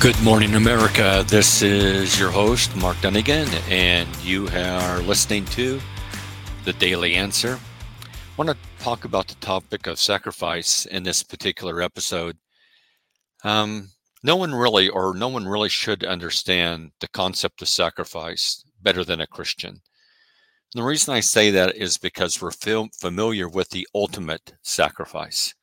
[0.00, 1.24] Good morning, America.
[1.26, 5.80] This is your host, Mark Dunagan, and you are listening to
[6.64, 7.58] The Daily Answer.
[8.04, 12.36] I want to talk about the topic of sacrifice in this particular episode.
[13.42, 13.88] Um,
[14.22, 19.20] no one really, or no one really should understand the concept of sacrifice better than
[19.20, 19.70] a Christian.
[19.70, 19.80] And
[20.74, 25.54] the reason I say that is because we're familiar with the ultimate sacrifice.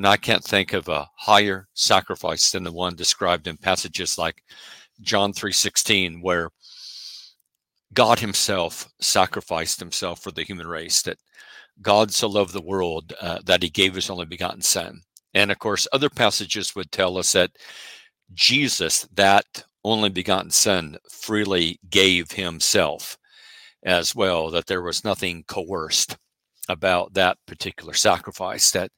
[0.00, 4.42] And I can't think of a higher sacrifice than the one described in passages like
[5.02, 6.48] John 3:16 where
[7.92, 11.18] God himself sacrificed himself for the human race that
[11.82, 15.02] God so loved the world uh, that he gave his only begotten son.
[15.34, 17.50] And of course other passages would tell us that
[18.32, 23.18] Jesus that only begotten son freely gave himself
[23.82, 26.16] as well that there was nothing coerced
[26.70, 28.90] about that particular sacrifice that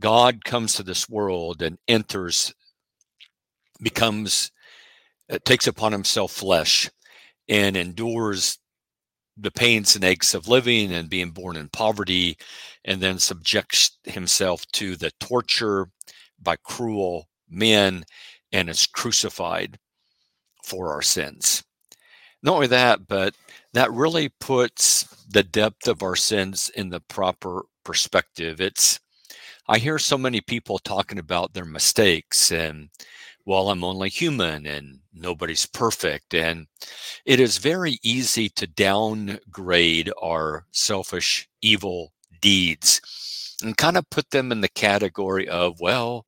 [0.00, 2.52] God comes to this world and enters,
[3.80, 4.50] becomes,
[5.30, 6.90] uh, takes upon himself flesh
[7.48, 8.58] and endures
[9.36, 12.36] the pains and aches of living and being born in poverty,
[12.84, 15.88] and then subjects himself to the torture
[16.40, 18.04] by cruel men
[18.52, 19.78] and is crucified
[20.62, 21.64] for our sins.
[22.42, 23.34] Not only that, but
[23.72, 28.60] that really puts the depth of our sins in the proper perspective.
[28.60, 29.00] It's
[29.66, 32.90] I hear so many people talking about their mistakes and,
[33.46, 36.34] well, I'm only human and nobody's perfect.
[36.34, 36.66] And
[37.24, 43.00] it is very easy to downgrade our selfish, evil deeds
[43.62, 46.26] and kind of put them in the category of, well,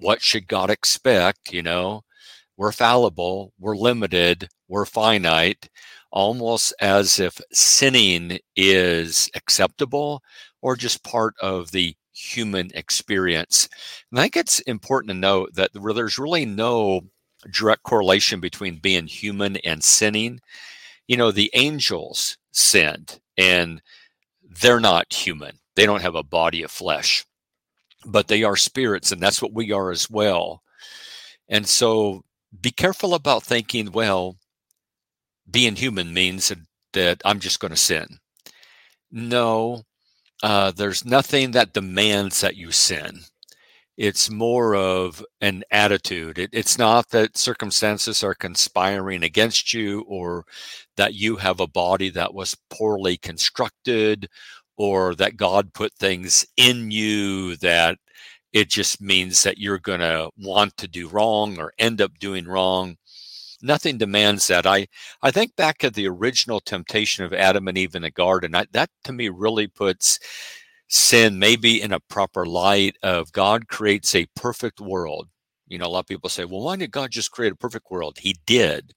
[0.00, 1.52] what should God expect?
[1.52, 2.02] You know,
[2.56, 5.68] we're fallible, we're limited, we're finite,
[6.10, 10.22] almost as if sinning is acceptable
[10.62, 13.68] or just part of the human experience.
[14.10, 17.02] And I think it's important to note that there's really no
[17.50, 20.40] direct correlation between being human and sinning.
[21.08, 23.82] You know, the angels sinned and
[24.60, 27.24] they're not human, they don't have a body of flesh,
[28.04, 30.62] but they are spirits, and that's what we are as well.
[31.48, 32.24] And so
[32.60, 34.36] be careful about thinking, well,
[35.50, 36.52] being human means
[36.92, 38.18] that, I'm just going to sin.
[39.10, 39.82] No,
[40.42, 43.20] uh, there's nothing that demands that you sin.
[43.96, 46.38] It's more of an attitude.
[46.38, 50.44] It, it's not that circumstances are conspiring against you or
[50.96, 54.28] that you have a body that was poorly constructed
[54.76, 57.98] or that God put things in you that
[58.52, 62.46] it just means that you're going to want to do wrong or end up doing
[62.46, 62.96] wrong
[63.62, 64.66] nothing demands that.
[64.66, 64.88] I
[65.22, 68.54] I think back to the original temptation of Adam and Eve in the garden.
[68.54, 70.18] I, that to me really puts
[70.88, 75.28] sin maybe in a proper light of God creates a perfect world.
[75.68, 77.90] You know, a lot of people say, well, why did God just create a perfect
[77.90, 78.18] world?
[78.18, 78.92] He did.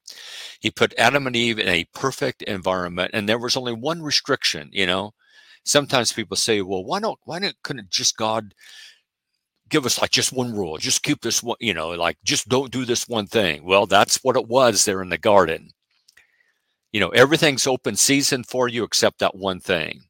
[0.60, 4.70] He put Adam and Eve in a perfect environment, and there was only one restriction,
[4.74, 5.14] you know.
[5.64, 8.54] Sometimes people say, well, why don't why don't couldn't just God
[9.70, 12.72] give us like just one rule just keep this one you know like just don't
[12.72, 13.64] do this one thing.
[13.66, 15.70] Well that's what it was there in the garden.
[16.92, 20.02] You know everything's open season for you except that one thing.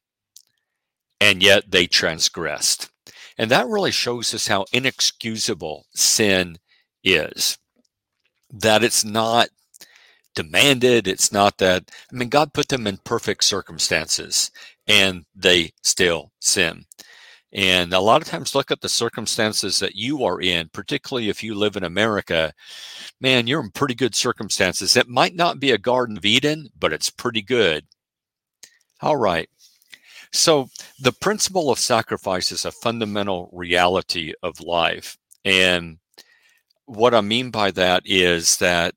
[1.20, 2.90] And yet they transgressed.
[3.38, 6.58] And that really shows us how inexcusable sin
[7.02, 7.58] is.
[8.50, 9.48] That it's not
[10.36, 14.50] demanded it's not that i mean god put them in perfect circumstances
[14.86, 16.84] and they still sin
[17.52, 21.42] and a lot of times look at the circumstances that you are in, particularly if
[21.42, 22.52] you live in America.
[23.20, 24.96] Man, you're in pretty good circumstances.
[24.96, 27.86] It might not be a Garden of Eden, but it's pretty good.
[29.00, 29.48] All right.
[30.32, 30.68] So,
[31.00, 35.16] the principle of sacrifice is a fundamental reality of life.
[35.44, 35.98] And
[36.86, 38.94] what I mean by that is that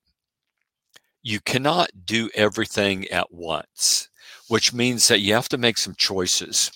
[1.22, 4.08] you cannot do everything at once,
[4.48, 6.70] which means that you have to make some choices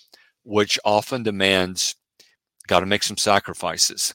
[0.45, 1.97] which often demands
[2.67, 4.15] got to make some sacrifices.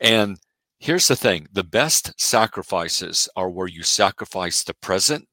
[0.00, 0.38] And
[0.78, 5.28] here's the thing the best sacrifices are where you sacrifice the present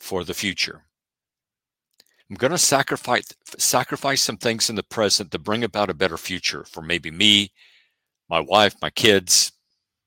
[0.00, 0.84] for the future.
[2.30, 3.24] I'm going to sacrifice
[3.56, 7.52] sacrifice some things in the present to bring about a better future for maybe me,
[8.28, 9.52] my wife, my kids,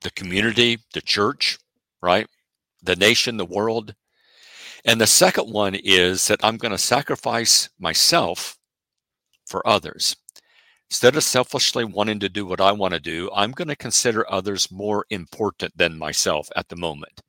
[0.02, 1.58] the community, the church,
[2.02, 2.28] right?
[2.84, 3.96] The nation, the world.
[4.86, 8.58] And the second one is that I'm going to sacrifice myself
[9.52, 10.18] for others.
[10.90, 14.32] Instead of selfishly wanting to do what I want to do, I'm going to consider
[14.32, 17.22] others more important than myself at the moment.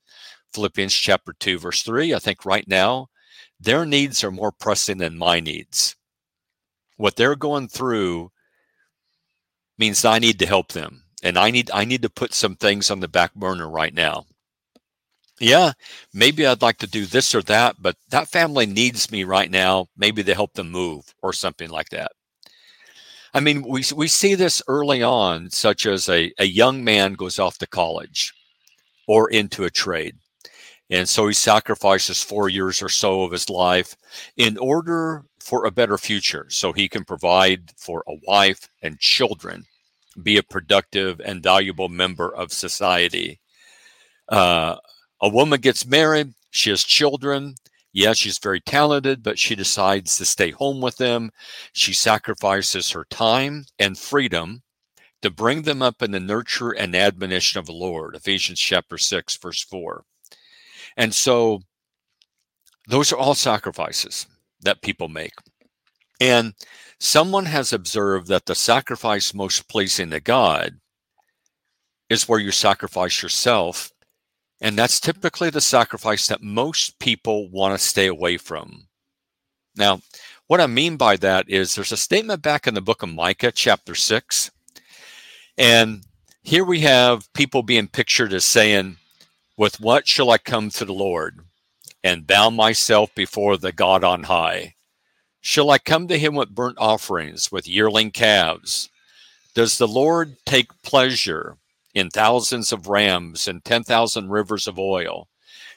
[0.55, 3.09] Philippians chapter 2, verse 3, I think right now,
[3.61, 5.97] their needs are more pressing than my needs.
[6.97, 8.33] What they're going through
[9.79, 11.05] means I need to help them.
[11.23, 14.25] and I need I need to put some things on the back burner right now.
[15.43, 15.73] Yeah,
[16.15, 19.89] maybe I'd like to do this or that, but that family needs me right now.
[19.97, 22.13] Maybe to help them move or something like that.
[23.35, 27.39] I mean, we we see this early on, such as a, a young man goes
[27.39, 28.33] off to college
[29.09, 30.17] or into a trade.
[30.91, 33.97] And so he sacrifices four years or so of his life
[34.37, 39.65] in order for a better future so he can provide for a wife and children,
[40.23, 43.41] be a productive and valuable member of society.
[44.29, 44.77] Uh,
[45.23, 47.55] a woman gets married, she has children.
[47.95, 51.31] Yes, she's very talented, but she decides to stay home with them.
[51.73, 54.63] She sacrifices her time and freedom
[55.21, 58.17] to bring them up in the nurture and admonition of the Lord.
[58.17, 60.05] Ephesians chapter 6, verse 4.
[60.97, 61.61] And so
[62.89, 64.27] those are all sacrifices
[64.63, 65.35] that people make.
[66.21, 66.55] And
[66.99, 70.81] someone has observed that the sacrifice most pleasing to God
[72.09, 73.92] is where you sacrifice yourself.
[74.63, 78.87] And that's typically the sacrifice that most people want to stay away from.
[79.75, 80.01] Now,
[80.47, 83.51] what I mean by that is there's a statement back in the book of Micah,
[83.51, 84.53] chapter 6.
[85.59, 86.05] And
[86.45, 88.99] here we have people being pictured as saying,
[89.57, 91.41] With what shall I come to the Lord
[92.05, 94.77] and bow myself before the God on high?
[95.41, 98.91] Shall I come to him with burnt offerings, with yearling calves?
[99.57, 101.57] Does the Lord take pleasure
[101.95, 105.29] in thousands of rams and 10,000 rivers of oil?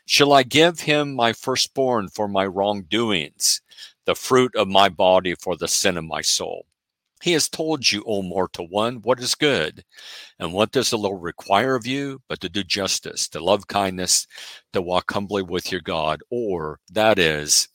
[0.06, 3.62] Shall I give him my firstborn for my wrongdoings,
[4.06, 6.68] the fruit of my body for the sin of my soul?
[7.22, 9.84] He has told you, O mortal one, what is good.
[10.38, 12.22] And what does the Lord require of you?
[12.28, 14.28] But to do justice, to love kindness,
[14.74, 17.68] to walk humbly with your God, or that is,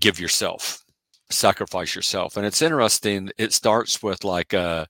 [0.00, 0.82] give yourself
[1.30, 2.36] sacrifice yourself.
[2.36, 3.30] And it's interesting.
[3.38, 4.86] It starts with like, uh,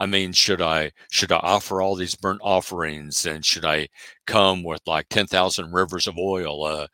[0.00, 3.88] I mean, should I should I offer all these burnt offerings, and should I
[4.26, 6.64] come with like ten thousand rivers of oil?
[6.64, 6.88] Uh,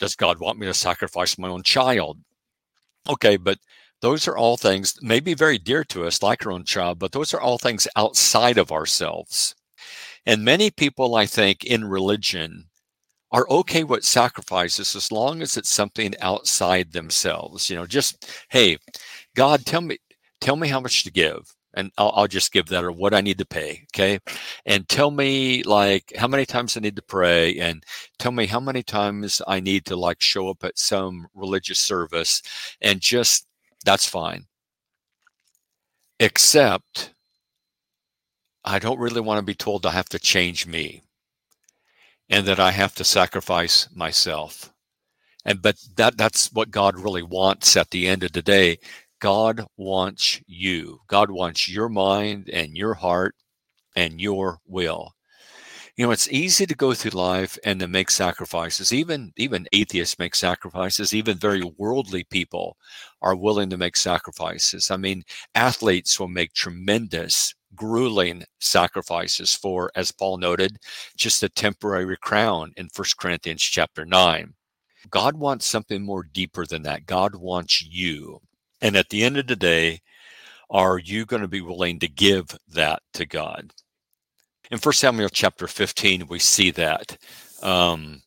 [0.00, 2.20] does God want me to sacrifice my own child?
[3.08, 3.58] Okay, but
[4.00, 7.34] those are all things maybe very dear to us, like our own child, but those
[7.34, 9.54] are all things outside of ourselves.
[10.26, 12.68] And many people, I think, in religion
[13.32, 17.70] are okay with sacrifices as long as it's something outside themselves.
[17.70, 18.78] You know, just hey,
[19.36, 19.98] God, tell me,
[20.40, 23.20] tell me how much to give, and I'll, I'll, just give that or what I
[23.20, 23.86] need to pay.
[23.94, 24.18] Okay,
[24.66, 27.84] and tell me like how many times I need to pray, and
[28.18, 32.42] tell me how many times I need to like show up at some religious service,
[32.82, 33.46] and just
[33.84, 34.44] that's fine.
[36.20, 37.14] Except,
[38.64, 41.02] I don't really want to be told I have to change me
[42.30, 44.72] and that I have to sacrifice myself.
[45.44, 48.78] And but that that's what God really wants at the end of the day.
[49.20, 51.00] God wants you.
[51.08, 53.34] God wants your mind and your heart
[53.96, 55.12] and your will.
[55.96, 58.92] You know, it's easy to go through life and to make sacrifices.
[58.92, 61.12] Even even atheists make sacrifices.
[61.12, 62.76] Even very worldly people
[63.20, 64.92] are willing to make sacrifices.
[64.92, 65.24] I mean,
[65.56, 70.78] athletes will make tremendous grueling sacrifices for, as Paul noted,
[71.16, 74.54] just a temporary crown in 1 Corinthians chapter 9.
[75.10, 77.06] God wants something more deeper than that.
[77.06, 78.40] God wants you.
[78.80, 80.00] And at the end of the day,
[80.70, 83.72] are you going to be willing to give that to God?
[84.70, 87.16] In 1 Samuel chapter 15, we see that
[87.62, 88.22] um,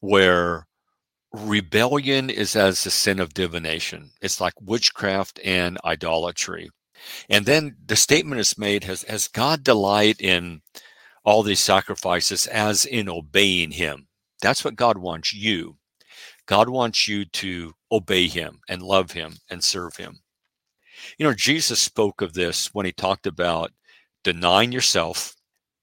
[0.00, 0.66] where
[1.32, 4.10] rebellion is as the sin of divination.
[4.20, 6.70] It's like witchcraft and idolatry.
[7.28, 10.60] And then the statement is made has, has God delight in
[11.24, 14.08] all these sacrifices as in obeying him?
[14.42, 15.76] That's what God wants you.
[16.46, 20.20] God wants you to obey him and love him and serve him.
[21.18, 23.72] You know, Jesus spoke of this when he talked about
[24.24, 25.34] denying yourself,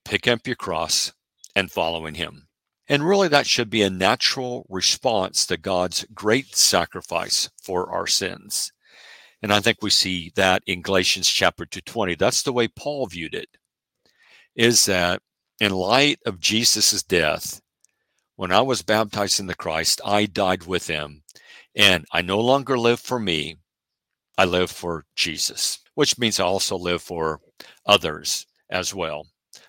[0.04, 1.14] picking up your cross,
[1.56, 2.48] and following him.
[2.88, 8.72] And really, that should be a natural response to God's great sacrifice for our sins.
[9.42, 12.16] And I think we see that in Galatians chapter 220.
[12.16, 13.50] That's the way Paul viewed it.
[14.56, 15.22] Is that
[15.60, 17.62] in light of Jesus' death,
[18.36, 21.24] when I was baptized in the Christ, I died with him.
[21.76, 23.58] And I no longer live for me,
[24.38, 27.40] I live for Jesus, which means I also live for
[27.86, 29.28] others as well.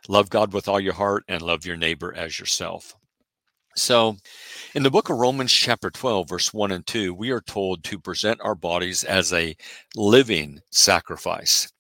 [0.08, 2.94] Love God with all your heart and love your neighbor as yourself.
[3.76, 4.16] So,
[4.75, 7.98] in the book of Romans, chapter 12, verse 1 and 2, we are told to
[7.98, 9.54] present our bodies as a
[9.94, 11.70] living sacrifice.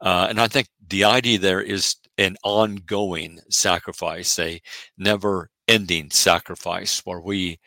[0.00, 4.60] Uh, and I think the idea there is an ongoing sacrifice, a
[4.96, 7.58] never ending sacrifice where we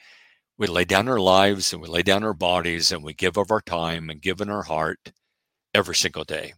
[0.62, 3.50] we lay down our lives and we lay down our bodies and we give of
[3.50, 5.12] our time and give in our heart
[5.74, 6.54] every single day.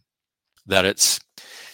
[0.66, 1.20] That it's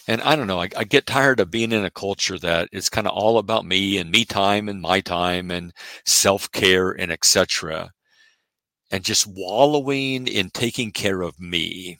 [0.08, 2.88] And I don't know, I, I get tired of being in a culture that is
[2.88, 5.72] kind of all about me and me time and my time and
[6.06, 7.90] self care and etc.
[8.92, 11.98] And just wallowing in taking care of me.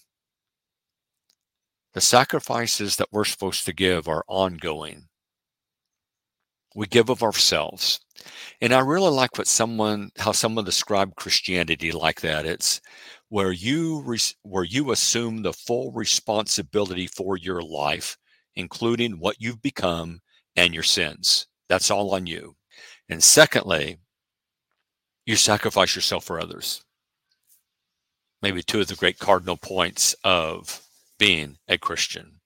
[1.95, 5.10] The sacrifices that we're supposed to give are ongoing.
[6.75, 8.01] We give of ourselves.
[8.61, 12.47] And I really like what someone, how someone described Christianity like that.
[12.47, 12.81] It's
[13.29, 18.17] where you where you assume the full responsibility for your life,
[18.57, 20.21] including what you've become
[20.57, 21.47] and your sins.
[21.69, 22.57] That's all on you.
[23.09, 23.99] And secondly,
[25.27, 26.83] you sacrifice yourself for others.
[28.43, 30.83] Maybe two of the great cardinal points of
[31.19, 32.40] being a Christian.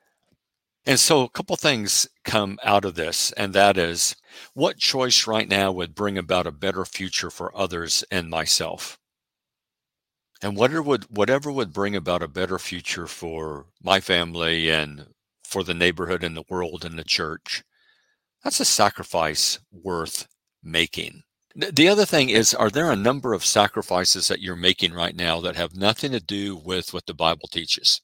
[0.87, 4.17] And so a couple things come out of this, and that is
[4.55, 8.99] what choice right now would bring about a better future for others and myself?
[10.41, 15.13] And whatever would whatever would bring about a better future for my family and
[15.43, 17.65] for the neighborhood and the world and the church,
[18.45, 20.29] that's a sacrifice worth
[20.63, 21.25] making.
[21.57, 25.41] The other thing is, are there a number of sacrifices that you're making right now
[25.41, 28.01] that have nothing to do with what the Bible teaches?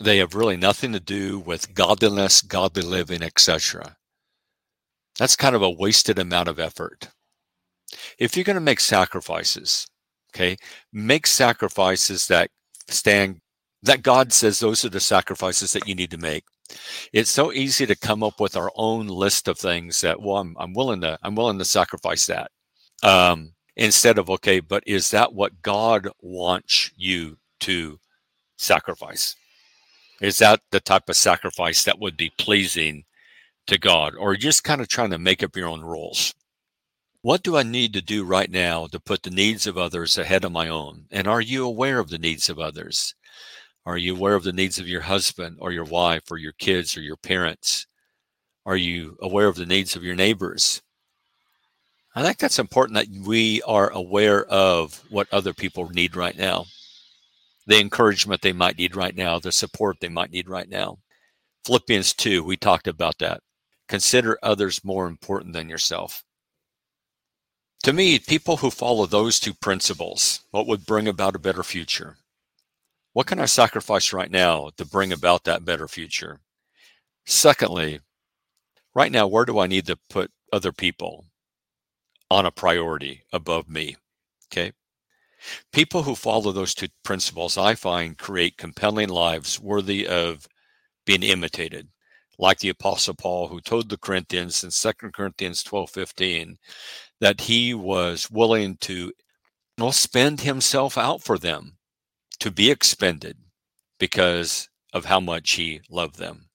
[0.00, 3.96] They have really nothing to do with godliness, godly living, etc.
[5.18, 7.08] That's kind of a wasted amount of effort.
[8.18, 9.86] If you're going to make sacrifices,
[10.34, 10.56] okay,
[10.92, 12.50] make sacrifices that
[12.88, 13.40] stand
[13.82, 16.44] that God says those are the sacrifices that you need to make.
[17.12, 20.56] It's so easy to come up with our own list of things that well I'm,
[20.58, 22.50] I'm willing to I'm willing to sacrifice that.
[23.02, 27.98] Um, instead of okay, but is that what God wants you to
[28.56, 29.36] sacrifice?
[30.24, 33.04] Is that the type of sacrifice that would be pleasing
[33.66, 34.14] to God?
[34.18, 36.32] Or just kind of trying to make up your own rules?
[37.20, 40.46] What do I need to do right now to put the needs of others ahead
[40.46, 41.04] of my own?
[41.10, 43.14] And are you aware of the needs of others?
[43.84, 46.96] Are you aware of the needs of your husband or your wife or your kids
[46.96, 47.86] or your parents?
[48.64, 50.80] Are you aware of the needs of your neighbors?
[52.14, 56.64] I think that's important that we are aware of what other people need right now
[57.66, 60.98] the encouragement they might need right now, the support they might need right now.
[61.66, 63.40] Philippians 2, we talked about that.
[63.88, 66.24] Consider others more important than yourself.
[67.84, 72.16] To me, people who follow those two principles, what would bring about a better future?
[73.12, 76.40] What can I sacrifice right now to bring about that better future?
[77.26, 78.00] Secondly,
[78.94, 81.26] right now, where do I need to put other people
[82.30, 83.96] on a priority above me?
[84.52, 84.72] Okay.
[85.72, 90.46] People who follow those two principles, I find, create compelling lives worthy of
[91.04, 91.88] being imitated.
[92.38, 96.56] Like the Apostle Paul, who told the Corinthians in 2 Corinthians 12 15
[97.20, 99.12] that he was willing to
[99.90, 101.78] spend himself out for them,
[102.40, 103.36] to be expended
[103.98, 106.48] because of how much he loved them.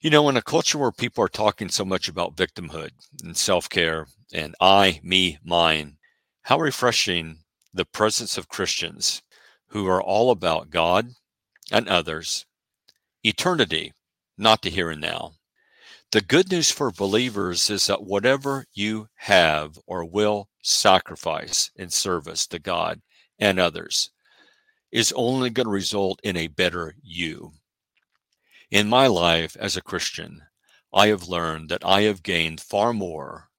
[0.00, 2.90] You know, in a culture where people are talking so much about victimhood
[3.22, 5.98] and self care and I, me, mine,
[6.42, 7.38] how refreshing
[7.72, 9.22] the presence of Christians
[9.68, 11.10] who are all about God
[11.70, 12.46] and others,
[13.22, 13.92] eternity,
[14.36, 15.32] not the here and now.
[16.12, 22.46] The good news for believers is that whatever you have or will sacrifice in service
[22.48, 23.00] to God
[23.38, 24.10] and others
[24.90, 27.52] is only going to result in a better you.
[28.72, 30.42] In my life as a Christian,
[30.92, 33.50] I have learned that I have gained far more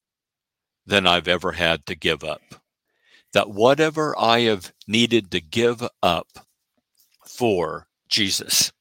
[0.86, 2.61] than I've ever had to give up
[3.34, 6.28] that whatever I have needed to give up
[7.26, 8.72] for Jesus,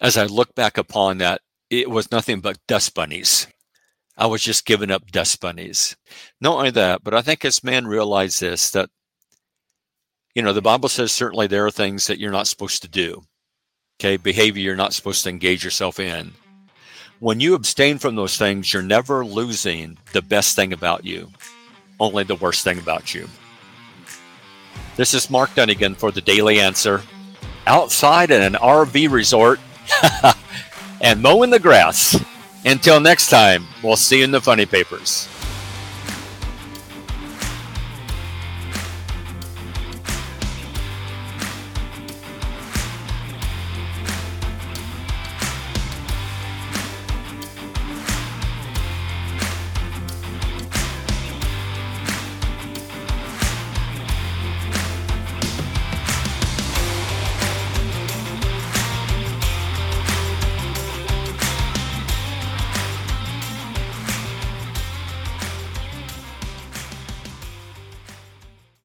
[0.00, 1.40] as I look back upon that,
[1.70, 3.46] it was nothing but dust bunnies.
[4.16, 5.96] I was just giving up dust bunnies.
[6.40, 8.90] Not only that, but I think as men realize this, that,
[10.34, 13.22] you know, the Bible says certainly there are things that you're not supposed to do.
[13.98, 14.16] Okay.
[14.16, 16.32] Behavior you're not supposed to engage yourself in.
[17.20, 21.30] When you abstain from those things, you're never losing the best thing about you,
[22.00, 23.28] only the worst thing about you.
[24.94, 27.00] This is Mark Dunagan for the Daily Answer.
[27.66, 29.58] Outside in an RV resort
[31.00, 32.22] and mowing the grass.
[32.66, 35.28] Until next time, we'll see you in the funny papers.